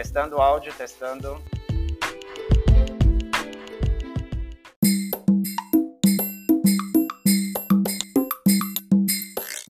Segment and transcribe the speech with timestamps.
[0.00, 1.38] Testando áudio, testando.